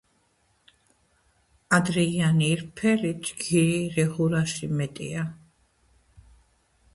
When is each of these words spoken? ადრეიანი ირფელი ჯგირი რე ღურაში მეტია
ადრეიანი 1.77 2.47
ირფელი 2.53 3.11
ჯგირი 3.27 3.77
რე 3.99 4.07
ღურაში 4.15 4.71
მეტია 4.81 5.29